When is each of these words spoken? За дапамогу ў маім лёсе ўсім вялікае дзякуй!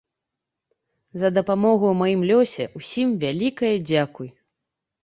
За 1.23 1.29
дапамогу 1.35 1.85
ў 1.91 1.95
маім 2.01 2.21
лёсе 2.33 2.63
ўсім 2.81 3.07
вялікае 3.27 3.73
дзякуй! 3.89 4.29